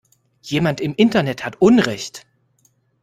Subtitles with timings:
[0.41, 2.25] Jemand im Internet hat unrecht.